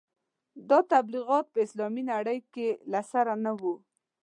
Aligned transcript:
دا 0.69 0.79
تبلیغات 0.93 1.45
په 1.53 1.59
اسلامي 1.65 2.03
دین 2.27 2.39
کې 2.53 2.67
له 2.91 3.01
سره 3.11 3.33
نه 3.45 3.51
وو. 3.59 3.73